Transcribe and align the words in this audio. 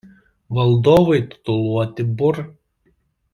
Valdovai 0.57 1.19
tituluoti 1.35 2.07
"bur". 2.23 2.41